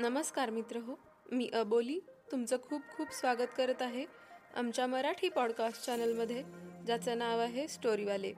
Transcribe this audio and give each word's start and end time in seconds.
नमस्कार 0.00 0.50
मित्र 0.50 0.76
हो 0.76 0.98
मी 1.32 1.48
अबोली 1.48 1.98
तुमचं 2.32 2.56
खूप 2.62 2.82
खूप 2.96 3.08
स्वागत 3.12 3.48
करत 3.56 3.82
आहे 3.82 4.04
आमच्या 4.56 4.86
मराठी 4.86 5.28
पॉडकास्ट 5.28 5.86
चॅनलमध्ये 5.86 6.42
ज्याचं 6.86 7.18
नाव 7.18 7.40
आहे 7.40 7.68
स्टोरीवाले 7.68 8.32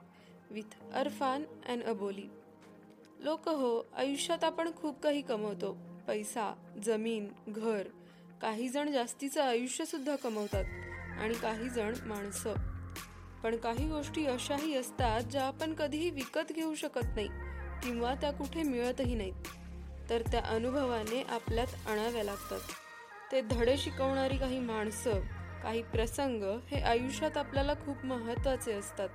विथ 0.51 0.75
अरफान 0.93 1.43
अँड 1.65 1.83
अबोली. 1.83 2.25
लोक 3.19 3.49
हो 3.49 3.87
आयुष्यात 3.97 4.43
आपण 4.43 4.71
खूप 4.75 5.01
काही 5.01 5.21
कमवतो. 5.21 5.77
पैसा 6.07 6.53
जमीन 6.85 7.27
घर 7.47 7.87
काही 8.41 8.69
जण 8.69 8.91
जास्तीचं 8.91 9.43
आयुष्यसुद्धा 9.43 10.15
कमवतात 10.15 10.65
आणि 11.19 11.33
काही 11.33 11.69
जण 11.69 11.93
माणसं. 12.05 12.53
पण 13.43 13.57
काही 13.57 13.89
गोष्टी 13.89 14.25
अशाही 14.25 14.75
असतात 14.75 15.21
ज्या 15.21 15.43
आपण 15.43 15.73
कधीही 15.73 16.09
विकत 16.09 16.51
घेऊ 16.51 16.75
शकत 16.75 17.15
नाही 17.15 17.27
किंवा 17.83 18.15
त्या 18.15 18.31
कुठे 18.31 18.63
मिळतही 18.63 19.15
नाहीत. 19.15 19.33
तर 20.09 20.21
त्या 20.21 20.41
अनुभवाने 20.45 21.23
आपल्यात 21.23 21.67
आणाव्या 21.87 22.23
लागतात. 22.23 22.59
ते 23.31 23.41
धडे 23.41 23.77
शिकवणारी 23.77 24.37
काही 24.37 24.59
माणसं 24.59 25.21
काही 25.63 25.81
प्रसंग 25.81 26.43
हे 26.43 26.81
आयुष्यात 26.81 27.37
आपल्याला 27.37 27.73
खूप 27.73 28.05
महत्त्वाचे 28.05 28.73
असतात. 28.73 29.09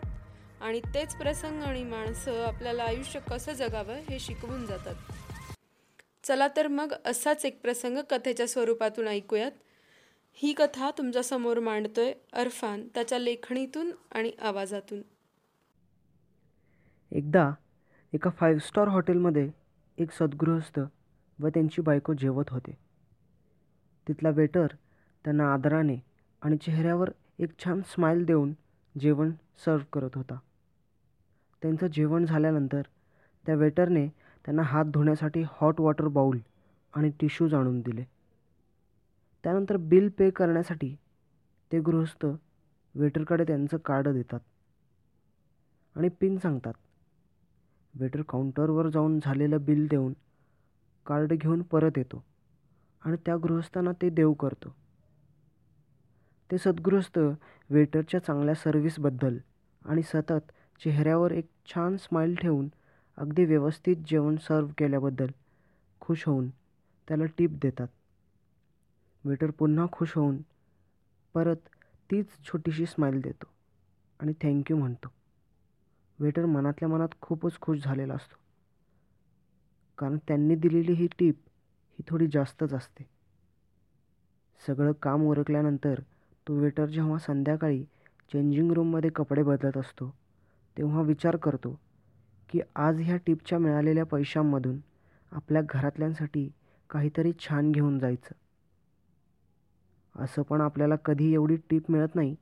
आणि 0.61 0.81
तेच 0.81 1.17
प्रसंग 1.17 1.63
आणि 1.63 1.85
माणसं 1.85 2.45
आपल्याला 2.45 2.85
आयुष्य 2.85 3.21
कसं 3.21 3.53
जगावं 3.53 3.95
हे 3.95 4.19
शिकवून 4.19 4.67
जातात. 4.67 4.95
चला 6.25 6.49
तर 6.57 6.67
मग 6.67 6.93
असाच 7.05 7.45
एक 7.45 7.63
प्रसंग 7.63 7.99
कथेच्या 8.11 8.49
स्वरूपातून 8.49 9.09
ऐकूयात. 9.09 9.53
ही 10.35 10.53
कथा 10.53 10.91
तुमच्यासमोर 10.99 11.61
मांडतोय 11.61 12.13
अरफान 12.33 12.89
त्याच्या 12.95 13.19
लेखणीतून 13.19 13.93
आणि 14.13 14.33
आवाजातून. 14.41 15.03
एकदा 17.13 17.51
एका 18.15 18.31
फाईव्ह 18.31 18.61
स्टार 18.61 18.89
हॉटेलमध्ये 18.89 19.51
एक 19.99 20.13
सद्गृहस्थ 20.13 20.81
व 21.39 21.49
त्यांची 21.49 21.83
बायको 21.83 22.15
जेवत 22.15 22.51
होते. 22.51 22.77
तिथला 24.09 24.31
वेटर 24.31 24.67
त्यांना 25.25 25.53
आदराने 25.53 25.97
आणि 26.43 26.57
चेहऱ्यावर 26.57 27.11
एक 27.39 27.59
छान 27.65 27.81
स्माईल 27.87 28.25
देऊन 28.25 28.53
जेवण 29.01 29.33
सर्व 29.65 29.81
करत 29.93 30.11
होता. 30.15 30.39
त्यांचं 31.63 31.87
जेवण 31.87 32.25
झाल्यानंतर 32.25 32.83
त्या 33.47 33.55
वेटरने 33.55 34.07
त्यांना 34.45 34.63
हात 34.63 34.85
धुण्यासाठी 34.85 35.43
हॉट 35.49 35.81
वॉटर 35.81 36.09
बाऊल 36.09 36.39
आणि 36.95 37.11
टिश्यूज 37.21 37.55
आणून 37.55 37.81
दिले. 37.81 38.05
त्यानंतर 39.45 39.77
बिल 39.77 40.09
पे 40.09 40.31
करण्यासाठी 40.31 40.97
ते 41.73 41.81
गृहस्थ 41.81 42.27
वेटरकडे 42.95 43.45
त्यांचं 43.45 43.77
कार्ड 43.77 44.09
देतात 44.09 44.41
आणि 45.97 46.09
पिन 46.09 46.39
सांगतात. 46.39 46.73
वेटर 47.99 48.23
काउंटरवर 48.23 48.89
जाऊन 48.89 49.19
झालेलं 49.25 49.65
बिल 49.65 49.87
देऊन 49.89 50.13
कार्ड 51.07 51.33
घेऊन 51.33 51.63
परत 51.63 51.91
येतो 51.97 52.25
आणि 53.03 53.17
त्या 53.27 53.37
गृहस्थांना 53.37 53.93
ते 54.03 54.11
देव 54.11 54.33
करतो. 54.33 54.75
ते 56.51 56.59
सद्गृहस्थ 56.59 57.19
वेटरच्या 57.71 58.21
चांगल्या 58.21 58.55
सर्व्हिसबद्दल 58.55 59.39
आणि 59.83 60.03
सतत 60.03 60.53
चेहऱ्यावर 60.85 61.31
एक 61.31 61.47
छान 61.67 61.97
स्माईल 61.97 62.35
ठेवून 62.35 62.69
अगदी 63.19 63.45
व्यवस्थित 63.45 63.97
जेवण 64.07 64.37
सर्व 64.37 64.67
केल्याबद्दल 64.79 65.27
खुश 66.01 66.25
होऊन 66.27 66.49
त्याला 67.09 67.25
टीप 67.39 67.51
देतात. 67.63 67.89
वेटर 69.25 69.51
पुन्हा 69.51 69.87
खुश 69.93 70.15
होऊन 70.15 70.37
परत 71.35 71.69
तीच 72.11 72.27
छोटीशी 72.45 72.87
स्माईल 72.87 73.21
देतो 73.21 73.47
आणि 74.21 74.33
थँक्यू 74.43 74.77
म्हणतो. 74.77 75.09
वेटर 76.19 76.45
मनातल्या 76.47 76.89
मनात 76.89 77.15
खूपच 77.21 77.59
खुश 77.61 77.79
झालेला 77.85 78.15
असतो. 78.15 78.37
कारण 79.99 80.17
त्यांनी 80.19 80.55
दिलेली 80.55 80.93
ही 80.93 81.07
टीप 81.19 81.37
ही 81.99 82.03
थोडी 82.09 82.27
जास्तच 82.27 82.75
असते. 82.75 83.05
सगळं 84.61 84.93
काम 84.93 85.23
उरकल्यानंतर 85.23 86.01
तो 86.47 86.55
वेटर 86.55 86.87
जेव्हा 86.87 87.19
संध्याकाळी 87.19 87.83
चेंजिंग 88.31 88.73
रूममध्ये 88.73 89.11
कपडे 89.11 89.43
बदलत 89.43 89.77
असतो 89.77 90.11
तेव्हा 90.77 91.03
विचार 91.03 91.37
करतो 91.37 91.75
की 92.49 92.61
आज 92.77 93.01
ह्या 93.01 93.17
टिपच्या 93.17 93.59
मिळालेल्या 93.59 94.05
पैशांमधून 94.05 94.79
आपल्या 95.33 95.63
घरातल्यांसाठी 95.63 96.49
काहीतरी 96.91 97.33
छान 97.41 97.73
घेऊन 97.73 97.99
जायचं. 97.99 98.35
असं 100.15 100.43
पण 100.43 100.61
आपल्याला 100.61 100.97
कधी 100.97 101.33
एवढी 101.35 101.57
टीप 101.71 101.91
मिळत 101.91 102.15
नाही. 102.15 102.35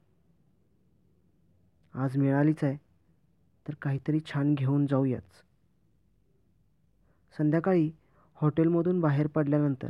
आज 1.94 2.16
मिळालीच 2.16 2.64
आहे. 2.64 2.76
तर 3.68 3.74
काहीतरी 3.82 4.20
छान 4.26 4.54
घेऊन 4.54 4.86
जाऊयाच 4.86 5.42
संध्याकाळी 7.38 7.90
हॉटेलमधून 8.34 9.00
बाहेर 9.00 9.26
पडल्यानंतर 9.26 9.88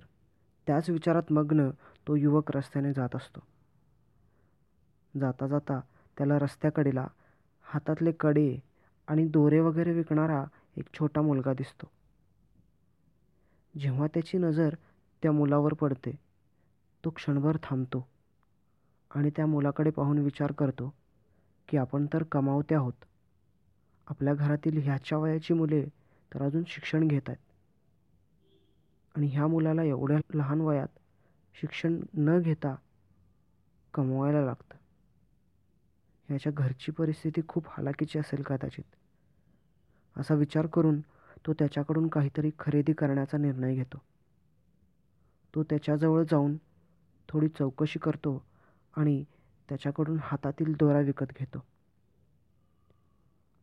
त्याच 0.66 0.90
विचारात 0.90 1.32
मग्न 1.32 1.70
तो 2.06 2.16
युवक 2.16 2.50
रस्त्याने 2.56 2.92
जात 2.92 3.16
असतो. 3.16 3.40
जाता 5.20 5.46
जाता 5.46 5.80
त्याला 6.16 6.38
रस्त्याकडेला 6.38 7.06
हातातले 7.62 8.12
कडे 8.12 8.60
आणि 9.08 9.24
दोरे 9.24 9.60
वगैरे 9.60 9.92
विकणारा 9.92 10.44
एक 10.76 10.86
छोटा 10.94 11.22
मुलगा 11.22 11.52
दिसतो. 11.52 11.90
जेव्हा 13.78 14.06
त्याची 14.06 14.38
नजर 14.38 14.74
त्या 15.22 15.32
मुलावर 15.32 15.74
पडते 15.74 16.18
तो 17.04 17.10
क्षणभर 17.10 17.56
थांबतो 17.62 18.06
आणि 19.10 19.30
त्या 19.30 19.46
मुलाकडे 19.46 19.90
पाहून 19.90 20.18
विचार 20.18 20.52
करतो 20.52 20.94
की 21.68 21.76
आपण 21.76 22.06
तर 22.12 22.22
कमावते 22.22 22.74
आहोत. 22.74 23.04
आपल्या 24.06 24.34
घरातील 24.34 24.82
ह्याच्या 24.82 25.18
वयाची 25.18 25.54
मुले 25.54 25.84
तर 26.34 26.42
अजून 26.42 26.62
शिक्षण 26.66 27.08
घेत 27.08 27.20
आहेत. 27.26 27.38
आणि 29.14 29.26
ह्या 29.26 29.46
मुलाला 29.46 29.82
एवढ्या 29.82 30.18
लहान 30.34 30.60
वयात 30.60 30.88
शिक्षण 31.60 32.00
न 32.14 32.38
घेता 32.38 32.74
कमवायला 33.94 34.44
लागतं. 34.44 34.76
ह्याच्या 36.28 36.52
घरची 36.52 36.92
परिस्थिती 36.92 37.40
खूप 37.48 37.64
हालाकीची 37.68 38.18
असेल 38.18 38.42
कदाचित. 38.42 38.84
असा 40.16 40.34
विचार 40.34 40.66
करून 40.66 41.00
तो 41.46 41.52
त्याच्याकडून 41.52 42.08
काहीतरी 42.08 42.50
खरेदी 42.58 42.92
करण्याचा 42.92 43.38
निर्णय 43.38 43.74
घेतो. 43.74 43.98
तो 45.54 45.62
त्याच्याजवळ 45.62 46.22
जाऊन 46.22 46.56
थोडी 47.28 47.48
चौकशी 47.48 47.98
करतो 47.98 48.44
आणि 48.96 49.24
त्याच्याकडून 49.68 50.18
हातातील 50.22 50.74
दोरा 50.74 51.00
विकत 51.00 51.26
घेतो. 51.36 51.64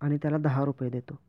आणि 0.03 0.17
त्याला 0.17 0.37
दहा 0.37 0.65
रुपये 0.65 0.89
देतो. 0.89 1.19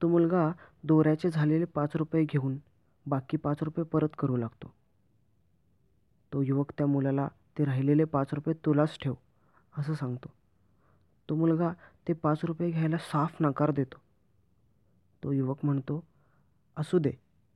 तो 0.00 0.08
मुलगा 0.08 0.52
दोऱ्याचे 0.84 1.30
झालेले 1.30 1.64
पाच 1.64 1.96
रुपये 1.96 2.24
घेऊन 2.24 2.58
बाकी 3.06 3.36
पाच 3.36 3.62
रुपये 3.62 3.84
परत 3.84 4.08
करू 4.18 4.36
लागतो. 4.36 4.74
तो 6.32 6.42
युवक 6.42 6.72
त्या 6.78 6.86
मुलाला 6.86 7.28
ते 7.58 7.64
राहिलेले 7.64 8.04
पाच 8.04 8.34
रुपये 8.34 8.54
तुलाच 8.54 8.98
ठेव 9.02 9.14
असं 9.78 9.94
सांगतो. 9.94 10.28
तो 11.28 11.34
मुलगा 11.34 11.72
ते 12.08 12.12
पाच 12.12 12.44
रुपये 12.44 12.70
घ्यायला 12.70 12.96
साफ 12.96 13.36
नकार 13.40 13.70
देतो. 13.70 13.98
तो 15.22 15.32
युवक 15.32 15.58
म्हणतो 15.62 16.04
असू 16.76 16.98
दे 16.98 17.12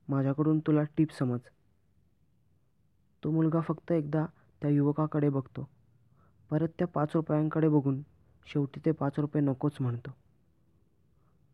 माझ्याकडून 0.08 0.58
तुला 0.58 0.82
टीप 0.82 1.12
समज. 1.12 1.40
तो 3.22 3.30
मुलगा 3.30 3.60
फक्त 3.60 3.92
एकदा 3.92 4.26
त्या 4.62 4.70
युवकाकडे 4.70 5.28
बघतो. 5.28 5.68
परत 6.50 6.68
त्या 6.68 6.86
पाच 6.86 7.10
रुपयांकडे 7.14 7.68
बघून 7.68 8.02
शेवटी 8.46 8.80
ते 8.84 8.92
पाच 8.92 9.18
रुपये 9.18 9.42
नकोच 9.42 9.76
म्हणतो. 9.80 10.10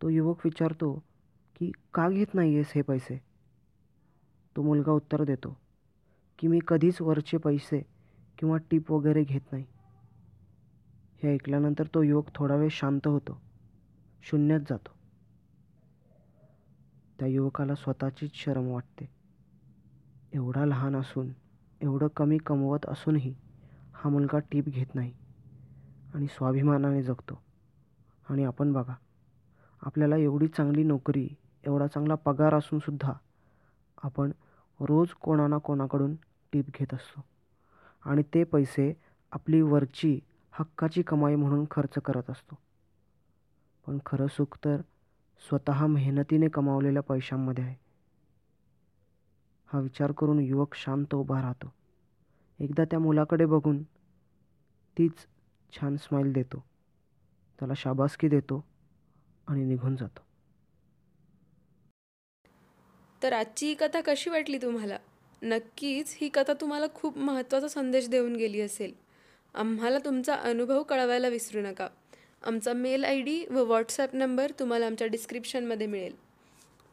तो 0.02 0.08
युवक 0.08 0.40
विचारतो 0.44 1.02
की 1.56 1.72
का 1.94 2.08
घेत 2.10 2.34
नाही 2.34 2.54
आहेस 2.54 2.72
हे 2.74 2.82
पैसे? 2.82 3.20
तो 4.56 4.62
मुलगा 4.62 4.92
उत्तर 4.92 5.24
देतो 5.24 5.56
की 6.38 6.48
मी 6.48 6.60
कधीच 6.68 7.00
वरचे 7.00 7.38
पैसे 7.38 7.86
किंवा 8.38 8.56
टीप 8.56 8.92
वगैरे 8.92 9.24
घेत 9.24 9.52
नाही. 9.52 9.64
हे 11.22 11.34
ऐकल्यानंतर 11.34 11.86
तो 11.86 12.02
युवक 12.02 12.28
थोडा 12.34 12.56
वेळ 12.56 12.68
शांत 12.70 13.06
होतो. 13.06 13.40
शून्यात 14.22 14.60
जातो. 14.60 14.92
त्या 17.18 17.28
युवकाला 17.28 17.74
स्वतःचीच 17.74 18.34
शरम 18.34 18.68
वाटते. 18.68 19.08
एवढा 20.32 20.64
लहान 20.64 20.96
असून 20.96 21.32
एवढं 21.80 22.08
कमी 22.08 22.38
कमवत 22.38 22.86
असूनही 22.88 23.34
हा 23.94 24.10
मुलगा 24.10 24.38
टीप 24.38 24.64
घेत 24.68 24.94
नाही. 24.94 25.12
आणि 26.14 26.26
स्वाभिमानाने 26.26 27.02
जगतो. 27.02 27.42
आणि 28.26 28.44
आपण 28.44 28.72
बघा 28.72 28.94
आपल्याला 29.82 30.16
एवढी 30.16 30.48
चांगली 30.48 30.82
नोकरी 30.82 31.28
एवढा 31.64 31.86
चांगला 31.86 32.14
पगार 32.14 32.54
असूनसुद्धा 32.54 33.12
आपण 33.98 34.30
रोज 34.80 35.08
कोणा 35.12 35.46
ना 35.46 35.58
कोणाकडून 35.58 36.14
टीप 36.52 36.70
घेत 36.78 36.94
असतो. 36.94 37.20
आणि 38.02 38.22
ते 38.34 38.44
पैसे 38.44 38.92
आपली 39.32 39.60
वरची 39.62 40.18
हक्काची 40.52 41.02
कमाई 41.02 41.34
म्हणून 41.34 41.64
खर्च 41.70 41.98
करत 42.04 42.30
असतो. 42.30 42.58
पण 43.86 43.98
खरं 44.06 44.26
सुख 44.26 44.56
तर 44.64 44.80
स्वतः 45.42 45.86
मेहनतीने 45.86 46.48
कमावलेल्या 46.48 47.02
पैशांमध्ये 47.02 47.64
आहे. 47.64 47.74
हा 49.68 49.80
विचार 49.80 50.12
करून 50.12 50.40
युवक 50.40 50.74
शांत 50.74 51.14
उभा 51.14 51.40
राहतो. 51.42 51.72
एकदा 52.60 52.84
त्या 52.84 52.98
मुलाकडे 52.98 53.44
बघून 53.46 53.82
तीच 54.96 55.26
छान 55.72 55.96
स्माईल 55.96 56.32
देतो. 56.32 56.64
त्याला 57.58 57.74
शाबासकी 57.76 58.28
देतो 58.28 58.64
आणि 59.46 59.64
निघून 59.64 59.96
जातो. 59.96 60.20
तर 63.22 63.32
आजची 63.32 63.66
ही 63.66 63.74
कथा 63.74 64.00
कशी 64.00 64.30
वाटली 64.30 64.58
तुम्हाला? 64.58 64.98
नक्कीच 65.42 66.16
ही 66.20 66.28
कथा 66.28 66.52
तुम्हाला 66.52 66.86
खूप 66.94 67.18
महत्त्वाचा 67.18 67.68
संदेश 67.68 68.08
देऊन 68.08 68.36
गेली 68.36 68.60
असेल. 68.60 68.92
आम्हाला 69.54 69.98
तुमचा 69.98 70.34
अनुभव 70.34 70.82
कळवायला 70.82 71.28
विसरू 71.28 71.60
नका. 71.60 71.88
आमचा 72.42 72.72
मेल 72.72 73.04
आय 73.04 73.20
डी 73.20 73.44
व 73.50 73.64
व्हॉट्सॲप 73.64 74.14
नंबर 74.14 74.52
तुम्हाला 74.58 74.86
आमच्या 74.86 75.06
डिस्क्रिप्शनमध्ये 75.06 75.86
मिळेल. 75.86 76.14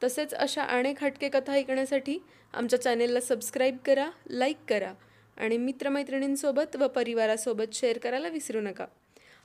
तसेच 0.04 0.34
अशा 0.34 0.64
अनेक 0.64 1.04
हटके 1.04 1.30
कथा 1.30 1.54
ऐकण्यासाठी 1.54 2.18
आमच्या 2.54 2.82
चॅनेलला 2.82 3.20
सबस्क्राईब 3.20 3.78
करा 3.86 4.10
लाईक 4.30 4.58
करा 4.68 4.94
आणि 5.40 5.58
मित्रमैत्रिणींसोबत 5.58 6.76
व 6.76 6.88
परिवारासोबत 6.88 7.74
शेअर 7.74 7.98
करायला 7.98 8.28
विसरू 8.28 8.62
नका. 8.62 8.86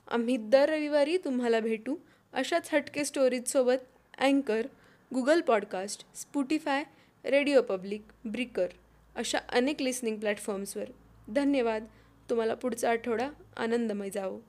आम्ही 0.07 0.37
दर 0.37 0.69
रविवारी 0.69 1.17
तुम्हाला 1.17 1.59
भेटू 1.59 1.95
अशाच 2.33 2.73
हटके 2.73 3.05
स्टोरीजसोबत 3.05 3.83
अँकर 4.17 4.67
Google 5.13 5.41
podcast 5.41 6.15
Spotify 6.15 6.83
radio 7.25 7.61
public 7.61 8.01
Breaker 8.25 8.67
अशा 9.15 9.37
अनेक 9.49 9.81
लिस्निंग 9.81 10.17
प्लॅटफॉर्म्सवर 10.17 10.85
धन्यवाद. 11.27 11.85
तुम्हाला 12.29 12.53
पुढचा 12.53 12.89
आठवडा 12.89 13.29
आनंदमय 13.57 14.09
जावो. 14.09 14.39